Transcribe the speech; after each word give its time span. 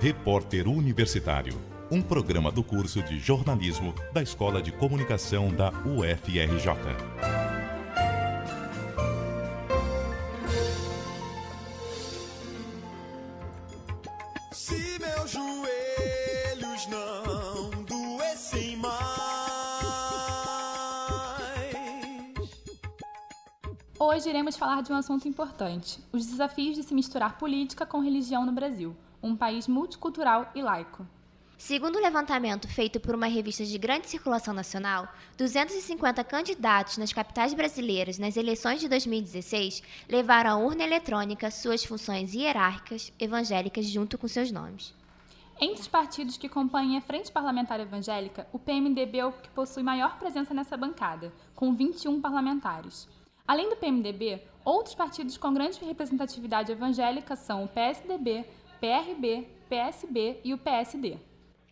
Repórter 0.00 0.68
Universitário, 0.68 1.60
um 1.90 2.00
programa 2.00 2.52
do 2.52 2.62
curso 2.62 3.02
de 3.02 3.18
jornalismo 3.18 3.92
da 4.12 4.22
Escola 4.22 4.62
de 4.62 4.70
Comunicação 4.70 5.48
da 5.48 5.70
UFRJ. 5.70 6.68
Se 14.52 15.00
meus 15.00 15.32
joelhos 15.32 16.86
não 16.86 17.68
doessem 17.82 18.76
mais. 18.76 18.98
Hoje 23.98 24.28
iremos 24.30 24.56
falar 24.56 24.80
de 24.82 24.92
um 24.92 24.96
assunto 24.96 25.26
importante: 25.26 25.98
os 26.12 26.24
desafios 26.24 26.76
de 26.76 26.84
se 26.84 26.94
misturar 26.94 27.36
política 27.36 27.84
com 27.84 27.98
religião 27.98 28.46
no 28.46 28.52
Brasil, 28.52 28.94
um 29.22 29.36
país 29.36 29.66
multicultural 29.68 30.50
e 30.54 30.62
laico. 30.62 31.06
Segundo 31.58 31.96
o 31.96 32.00
levantamento 32.00 32.68
feito 32.68 33.00
por 33.00 33.16
uma 33.16 33.26
revista 33.26 33.64
de 33.64 33.76
grande 33.76 34.08
circulação 34.08 34.54
nacional, 34.54 35.08
250 35.36 36.22
candidatos 36.22 36.96
nas 36.98 37.12
capitais 37.12 37.52
brasileiras 37.52 38.16
nas 38.16 38.36
eleições 38.36 38.80
de 38.80 38.88
2016 38.88 39.82
levaram 40.08 40.50
à 40.50 40.56
urna 40.56 40.84
eletrônica 40.84 41.50
suas 41.50 41.84
funções 41.84 42.32
hierárquicas 42.32 43.12
evangélicas 43.18 43.86
junto 43.86 44.16
com 44.16 44.28
seus 44.28 44.52
nomes. 44.52 44.94
Entre 45.60 45.80
os 45.80 45.88
partidos 45.88 46.36
que 46.36 46.48
compõem 46.48 46.96
a 46.96 47.00
Frente 47.00 47.32
Parlamentar 47.32 47.80
Evangélica, 47.80 48.46
o 48.52 48.58
PMDB 48.60 49.18
é 49.18 49.26
o 49.26 49.32
que 49.32 49.50
possui 49.50 49.82
maior 49.82 50.16
presença 50.16 50.54
nessa 50.54 50.76
bancada, 50.76 51.32
com 51.56 51.74
21 51.74 52.20
parlamentares. 52.20 53.08
Além 53.44 53.68
do 53.68 53.74
PMDB, 53.74 54.40
outros 54.64 54.94
partidos 54.94 55.36
com 55.36 55.52
grande 55.52 55.84
representatividade 55.84 56.70
evangélica 56.70 57.34
são 57.34 57.64
o 57.64 57.68
PSDB, 57.68 58.44
PRB, 58.80 59.48
PSB 59.68 60.40
e 60.44 60.54
o 60.54 60.58
PSD. 60.58 61.18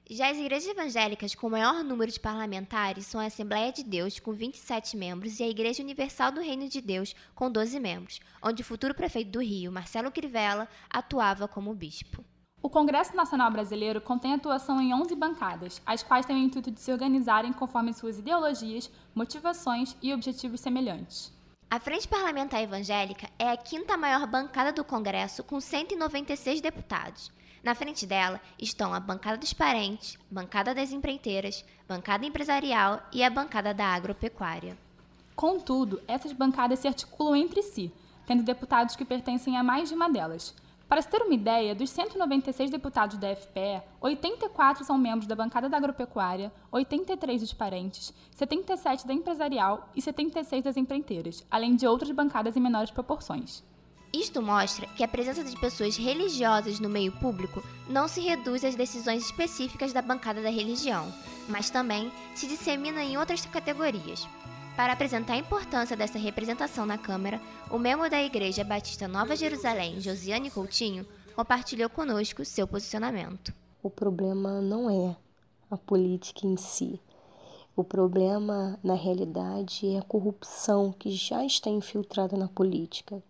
Já 0.09 0.31
as 0.31 0.39
igrejas 0.39 0.69
evangélicas 0.69 1.35
com 1.35 1.51
maior 1.51 1.83
número 1.83 2.11
de 2.11 2.21
parlamentares 2.21 3.07
são 3.07 3.21
a 3.21 3.27
Assembleia 3.27 3.73
de 3.73 3.83
Deus, 3.83 4.21
com 4.21 4.33
27 4.33 4.97
membros, 4.97 5.41
e 5.41 5.43
a 5.43 5.49
Igreja 5.49 5.83
Universal 5.83 6.31
do 6.31 6.41
Reino 6.41 6.69
de 6.69 6.81
Deus, 6.81 7.15
com 7.35 7.51
12 7.51 7.81
membros, 7.81 8.21
onde 8.43 8.63
o 8.63 8.65
futuro 8.65 8.95
prefeito 8.95 9.31
do 9.31 9.41
Rio, 9.41 9.73
Marcelo 9.73 10.13
Crivella, 10.13 10.69
atuava 10.89 11.49
como 11.49 11.75
bispo. 11.75 12.25
O 12.63 12.71
Congresso 12.71 13.15
Nacional 13.15 13.51
Brasileiro 13.51 14.01
contém 14.01 14.35
atuação 14.35 14.81
em 14.81 14.93
11 14.95 15.15
bancadas, 15.15 15.83
as 15.85 16.03
quais 16.03 16.27
têm 16.27 16.37
o 16.37 16.45
intuito 16.45 16.71
de 16.71 16.81
se 16.81 16.91
organizarem 16.91 17.53
conforme 17.53 17.93
suas 17.93 18.19
ideologias, 18.19 18.91
motivações 19.15 19.97
e 20.03 20.13
objetivos 20.13 20.61
semelhantes. 20.61 21.36
A 21.69 21.81
Frente 21.81 22.07
Parlamentar 22.07 22.63
Evangélica 22.63 23.29
é 23.37 23.51
a 23.51 23.57
quinta 23.57 23.97
maior 23.97 24.25
bancada 24.25 24.73
do 24.73 24.85
Congresso, 24.85 25.43
com 25.43 25.61
196 25.61 26.61
deputados. 26.61 27.33
Na 27.61 27.75
frente 27.75 28.07
dela 28.07 28.41
estão 28.57 28.95
a 28.95 29.01
bancada 29.01 29.37
dos 29.37 29.53
parentes, 29.53 30.17
bancada 30.31 30.73
das 30.73 30.93
empreiteiras, 30.93 31.65
bancada 31.89 32.25
empresarial 32.25 33.03
e 33.13 33.25
a 33.25 33.29
bancada 33.29 33.75
da 33.75 33.87
agropecuária. 33.87 34.79
Contudo, 35.35 36.01
essas 36.07 36.33
bancadas 36.33 36.79
se 36.79 36.87
articulam 36.87 37.35
entre 37.35 37.61
si, 37.63 37.93
tendo 38.25 38.45
deputados 38.45 38.95
que 38.95 39.05
pertencem 39.05 39.57
a 39.57 39.65
mais 39.65 39.89
de 39.89 39.97
uma 39.97 40.09
delas. 40.09 40.55
Para 40.89 41.03
se 41.03 41.09
ter 41.09 41.21
uma 41.21 41.35
ideia, 41.35 41.75
dos 41.75 41.91
196 41.91 42.71
deputados 42.71 43.19
da 43.19 43.35
FPE, 43.35 43.83
84 44.01 44.85
são 44.85 44.97
membros 44.97 45.27
da 45.27 45.35
bancada 45.35 45.69
da 45.69 45.77
agropecuária, 45.77 46.53
83 46.71 47.41
dos 47.41 47.53
parentes, 47.53 48.15
77 48.31 49.05
da 49.05 49.13
empresarial 49.13 49.91
e 49.97 50.01
76 50.01 50.63
das 50.63 50.77
empreiteiras, 50.77 51.45
além 51.51 51.75
de 51.75 51.89
outras 51.89 52.13
bancadas 52.13 52.57
em 52.57 52.61
menores 52.61 52.93
proporções. 52.93 53.65
Isto 54.15 54.41
mostra 54.41 54.87
que 54.97 55.03
a 55.03 55.09
presença 55.09 55.43
de 55.43 55.59
pessoas 55.59 55.97
religiosas 55.97 56.79
no 56.79 56.89
meio 56.89 57.11
público 57.19 57.63
não 57.89 58.07
se 58.07 58.21
reduz 58.21 58.65
às 58.65 58.77
decisões 58.77 59.25
específicas 59.25 59.93
da 59.93 60.01
bancada 60.01 60.41
da 60.41 60.51
religião, 60.51 61.13
mas 61.49 61.69
também 61.69 62.13
se 62.35 62.47
dissemina 62.47 63.03
em 63.03 63.19
outras 63.19 63.45
categorias. 63.45 64.27
Para 64.77 64.93
apresentar 64.93 65.33
a 65.33 65.39
importância 65.39 65.97
dessa 65.97 66.19
representação 66.19 66.85
na 66.85 66.99
Câmara, 66.99 67.41
o 67.71 67.79
membro 67.79 68.11
da 68.11 68.23
Igreja 68.23 68.63
Batista 68.63 69.09
Nova 69.09 69.35
Jerusalém, 69.35 69.99
Josiane 70.03 70.51
Coutinho, 70.51 71.07
compartilhou 71.35 71.89
conosco 71.89 72.45
seu 72.45 72.69
posicionamento. 72.69 73.55
O 73.83 73.89
problema 73.89 74.61
não 74.61 74.91
é 74.91 75.17
a 75.71 75.79
política 75.79 76.47
em 76.47 76.59
si. 76.59 77.01
O 77.75 77.83
problema, 77.83 78.79
na 78.85 78.95
realidade, 78.95 79.95
é 79.95 79.99
a 79.99 80.03
corrupção 80.03 80.93
que 80.93 81.11
já 81.11 81.43
está 81.43 81.71
infiltrada 81.71 82.37
na 82.37 82.47
política. 82.47 83.23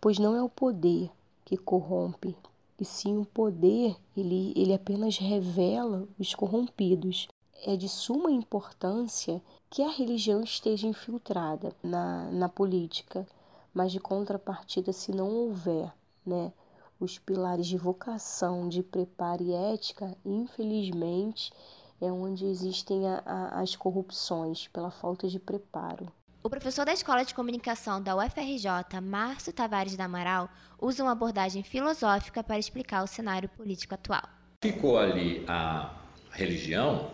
Pois 0.00 0.20
não 0.20 0.36
é 0.36 0.42
o 0.42 0.48
poder 0.48 1.10
que 1.44 1.56
corrompe, 1.56 2.36
e 2.78 2.84
sim 2.84 3.18
o 3.18 3.24
poder, 3.24 3.96
ele, 4.16 4.52
ele 4.54 4.72
apenas 4.72 5.18
revela 5.18 6.06
os 6.16 6.32
corrompidos. 6.32 7.26
É 7.62 7.76
de 7.76 7.88
suma 7.88 8.30
importância 8.30 9.40
que 9.68 9.82
a 9.82 9.90
religião 9.90 10.42
esteja 10.42 10.86
infiltrada 10.86 11.72
na, 11.82 12.30
na 12.30 12.48
política, 12.48 13.26
mas 13.72 13.92
de 13.92 14.00
contrapartida, 14.00 14.92
se 14.92 15.12
não 15.12 15.28
houver 15.28 15.92
né, 16.26 16.52
os 16.98 17.18
pilares 17.18 17.66
de 17.66 17.76
vocação, 17.76 18.68
de 18.68 18.82
preparo 18.82 19.42
e 19.42 19.52
ética, 19.52 20.16
infelizmente 20.24 21.52
é 22.00 22.10
onde 22.10 22.46
existem 22.46 23.06
a, 23.06 23.22
a, 23.24 23.60
as 23.60 23.76
corrupções 23.76 24.68
pela 24.68 24.90
falta 24.90 25.28
de 25.28 25.38
preparo. 25.38 26.10
O 26.42 26.48
professor 26.48 26.86
da 26.86 26.92
Escola 26.94 27.22
de 27.22 27.34
Comunicação 27.34 28.02
da 28.02 28.16
UFRJ, 28.16 28.98
Márcio 29.02 29.52
Tavares 29.52 29.94
da 29.94 30.06
Amaral, 30.06 30.48
usa 30.80 31.02
uma 31.02 31.12
abordagem 31.12 31.62
filosófica 31.62 32.42
para 32.42 32.58
explicar 32.58 33.04
o 33.04 33.06
cenário 33.06 33.48
político 33.50 33.94
atual. 33.94 34.22
Ficou 34.62 34.98
ali 34.98 35.44
a 35.46 35.94
religião 36.30 37.10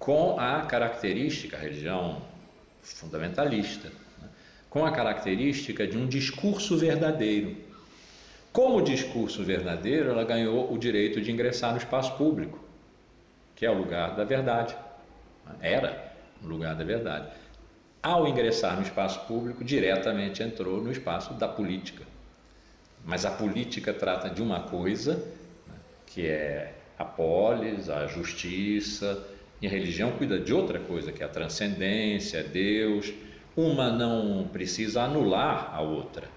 com 0.00 0.40
a 0.40 0.62
característica, 0.62 1.58
a 1.58 1.60
religião 1.60 2.22
fundamentalista, 2.82 3.92
né? 4.20 4.28
com 4.70 4.84
a 4.84 4.90
característica 4.90 5.86
de 5.86 5.96
um 5.96 6.08
discurso 6.08 6.78
verdadeiro. 6.78 7.54
Como 8.50 8.82
discurso 8.82 9.44
verdadeiro, 9.44 10.10
ela 10.10 10.24
ganhou 10.24 10.72
o 10.72 10.78
direito 10.78 11.20
de 11.20 11.30
ingressar 11.30 11.72
no 11.72 11.76
espaço 11.76 12.16
público, 12.16 12.58
que 13.54 13.66
é 13.66 13.70
o 13.70 13.76
lugar 13.76 14.16
da 14.16 14.24
verdade. 14.24 14.74
Era 15.60 16.12
o 16.42 16.46
lugar 16.46 16.74
da 16.74 16.82
verdade. 16.82 17.28
Ao 18.02 18.26
ingressar 18.26 18.76
no 18.76 18.82
espaço 18.82 19.20
público, 19.26 19.62
diretamente 19.62 20.42
entrou 20.42 20.82
no 20.82 20.90
espaço 20.90 21.34
da 21.34 21.46
política. 21.46 22.04
Mas 23.04 23.26
a 23.26 23.30
política 23.30 23.92
trata 23.92 24.30
de 24.30 24.40
uma 24.40 24.60
coisa, 24.60 25.16
né, 25.66 25.74
que 26.06 26.26
é 26.26 26.72
a 26.98 27.04
polis, 27.04 27.90
a 27.90 28.06
justiça, 28.06 29.22
e 29.60 29.66
a 29.66 29.70
religião 29.70 30.12
cuida 30.12 30.38
de 30.38 30.54
outra 30.54 30.78
coisa, 30.78 31.12
que 31.12 31.22
é 31.22 31.26
a 31.26 31.28
transcendência, 31.28 32.38
é 32.38 32.42
Deus. 32.42 33.12
Uma 33.54 33.90
não 33.90 34.48
precisa 34.50 35.02
anular 35.02 35.74
a 35.74 35.80
outra. 35.80 36.28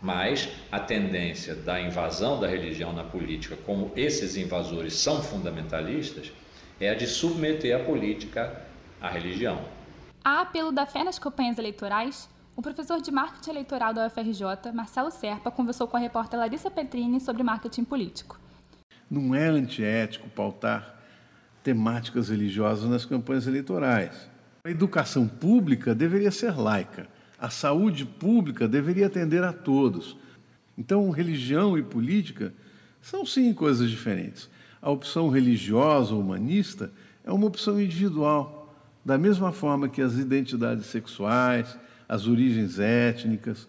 Mas 0.00 0.48
a 0.70 0.80
tendência 0.80 1.54
da 1.54 1.80
invasão 1.80 2.40
da 2.40 2.46
religião 2.46 2.92
na 2.92 3.04
política, 3.04 3.56
como 3.66 3.92
esses 3.94 4.36
invasores 4.36 4.94
são 4.94 5.22
fundamentalistas, 5.22 6.32
é 6.80 6.90
a 6.90 6.94
de 6.94 7.06
submeter 7.06 7.74
a 7.74 7.84
política 7.84 8.62
à 9.00 9.08
religião. 9.08 9.64
A 10.24 10.40
apelo 10.40 10.72
da 10.72 10.86
fé 10.86 11.04
nas 11.04 11.18
campanhas 11.18 11.58
eleitorais, 11.58 12.28
o 12.54 12.62
professor 12.62 13.00
de 13.00 13.10
marketing 13.10 13.50
eleitoral 13.50 13.92
da 13.92 14.06
UFRJ, 14.06 14.72
Marcelo 14.72 15.10
Serpa, 15.10 15.50
conversou 15.50 15.86
com 15.86 15.96
a 15.96 16.00
repórter 16.00 16.38
Larissa 16.38 16.70
Petrini 16.70 17.20
sobre 17.20 17.42
marketing 17.42 17.84
político. 17.84 18.38
Não 19.10 19.34
é 19.34 19.46
antiético 19.46 20.28
pautar 20.30 20.95
temáticas 21.66 22.28
religiosas 22.28 22.88
nas 22.88 23.04
campanhas 23.04 23.44
eleitorais. 23.48 24.30
A 24.62 24.70
educação 24.70 25.26
pública 25.26 25.96
deveria 25.96 26.30
ser 26.30 26.56
laica. 26.56 27.08
A 27.36 27.50
saúde 27.50 28.06
pública 28.06 28.68
deveria 28.68 29.08
atender 29.08 29.42
a 29.42 29.52
todos. 29.52 30.16
Então, 30.78 31.10
religião 31.10 31.76
e 31.76 31.82
política 31.82 32.54
são 33.02 33.26
sim 33.26 33.52
coisas 33.52 33.90
diferentes. 33.90 34.48
A 34.80 34.88
opção 34.88 35.28
religiosa 35.28 36.14
ou 36.14 36.20
humanista 36.20 36.92
é 37.24 37.32
uma 37.32 37.48
opção 37.48 37.80
individual, 37.80 38.72
da 39.04 39.18
mesma 39.18 39.50
forma 39.50 39.88
que 39.88 40.00
as 40.00 40.14
identidades 40.14 40.86
sexuais, 40.86 41.76
as 42.08 42.28
origens 42.28 42.78
étnicas. 42.78 43.66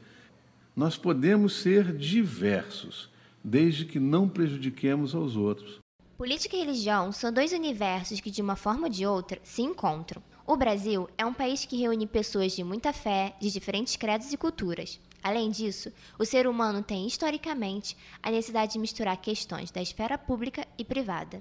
Nós 0.76 0.96
podemos 0.96 1.54
ser 1.54 1.98
diversos, 1.98 3.10
desde 3.44 3.86
que 3.86 4.00
não 4.00 4.30
prejudiquemos 4.30 5.16
aos 5.16 5.36
outros. 5.36 5.80
Política 6.18 6.56
e 6.56 6.62
religião 6.62 7.12
são 7.12 7.32
dois 7.32 7.52
universos 7.52 8.20
que, 8.20 8.32
de 8.32 8.42
uma 8.42 8.56
forma 8.56 8.88
ou 8.88 8.90
de 8.90 9.06
outra, 9.06 9.40
se 9.44 9.62
encontram. 9.62 10.20
O 10.48 10.58
Brasil 10.58 11.08
é 11.16 11.24
um 11.24 11.34
país 11.34 11.64
que 11.64 11.78
reúne 11.78 12.08
pessoas 12.08 12.54
de 12.54 12.64
muita 12.64 12.92
fé, 12.92 13.36
de 13.40 13.52
diferentes 13.52 13.96
credos 13.96 14.34
e 14.34 14.38
culturas. 14.38 15.00
Além 15.22 15.52
disso, 15.52 15.94
o 16.18 16.26
ser 16.26 16.48
humano 16.48 16.82
tem, 16.82 17.06
historicamente, 17.06 17.96
a 18.24 18.32
necessidade 18.32 18.74
de 18.74 18.80
misturar 18.80 19.16
questões 19.18 19.70
da 19.70 19.80
esfera 19.80 20.18
pública 20.18 20.68
e 20.76 20.84
privada. 20.84 21.40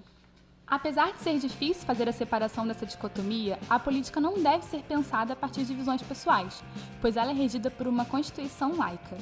Apesar 0.67 1.15
de 1.15 1.23
ser 1.23 1.39
difícil 1.39 1.87
fazer 1.87 2.07
a 2.07 2.13
separação 2.13 2.67
dessa 2.67 2.85
dicotomia, 2.85 3.59
a 3.71 3.79
política 3.79 4.21
não 4.21 4.35
deve 4.35 4.67
ser 4.67 4.83
pensada 4.83 5.33
a 5.33 5.37
partir 5.37 5.65
de 5.65 5.73
visões 5.73 6.03
pessoais, 6.03 6.63
pois 7.01 7.17
ela 7.17 7.31
é 7.31 7.35
regida 7.35 7.71
por 7.71 7.87
uma 7.87 8.05
constituição 8.05 8.77
laica. 8.77 9.17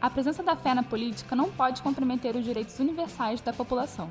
A 0.00 0.08
presença 0.08 0.42
da 0.42 0.56
fé 0.56 0.72
na 0.72 0.82
política 0.82 1.36
não 1.36 1.52
pode 1.52 1.82
comprometer 1.82 2.34
os 2.34 2.44
direitos 2.44 2.78
universais 2.78 3.42
da 3.42 3.52
população. 3.52 4.10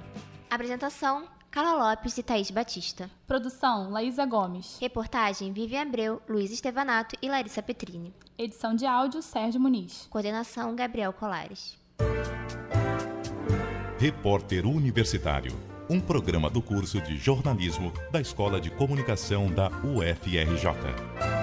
Apresentação: 0.54 1.24
Carla 1.50 1.90
Lopes 1.90 2.16
e 2.16 2.22
Thaís 2.22 2.52
Batista. 2.52 3.10
Produção: 3.26 3.90
Laísa 3.90 4.24
Gomes. 4.24 4.78
Reportagem: 4.80 5.52
Vivian 5.52 5.82
Abreu, 5.82 6.22
Luiz 6.30 6.52
Estevanato 6.52 7.16
e 7.24 7.28
Larissa 7.28 7.64
Petrini. 7.64 8.14
Edição 8.38 8.76
de 8.76 8.86
áudio: 8.86 9.24
Sérgio 9.24 9.60
Muniz. 9.60 10.06
Coordenação: 10.12 10.76
Gabriel 10.76 11.12
Colares. 11.12 11.76
Repórter 13.98 14.68
Universitário, 14.68 15.60
um 15.90 16.00
programa 16.00 16.52
do 16.52 16.62
curso 16.62 17.02
de 17.02 17.18
jornalismo 17.18 17.92
da 18.12 18.22
Escola 18.22 18.62
de 18.62 18.70
Comunicação 18.70 19.48
da 19.48 19.70
UFRJ. 19.70 21.43